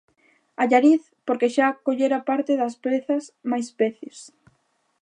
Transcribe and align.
Allariz 0.63 1.01
porque 1.27 1.51
xa 1.55 1.65
acollera 1.69 2.19
parte 2.29 2.51
das 2.61 2.75
pezas 2.83 3.23
máis 3.51 3.67
veces. 3.79 4.17